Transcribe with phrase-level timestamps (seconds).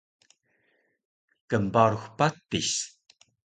[1.51, 2.69] Knbarux patis